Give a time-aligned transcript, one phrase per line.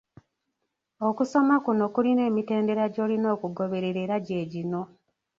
[1.07, 4.81] Okusoma kuno kulina emitendera gy’olina okugoberera era gye gino.